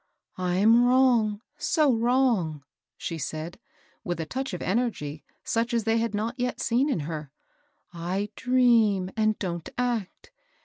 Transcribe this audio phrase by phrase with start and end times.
[0.39, 2.63] "I'm wrong— so wrong,"
[2.97, 3.59] she said,
[4.03, 7.29] with a touch of energy such as they had not yet seen in her;
[7.93, 10.31] I dream, and don't act.